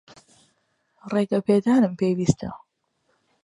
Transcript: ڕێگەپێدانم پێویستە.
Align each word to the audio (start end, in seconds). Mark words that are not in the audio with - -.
ڕێگەپێدانم 1.11 1.93
پێویستە. 1.99 2.51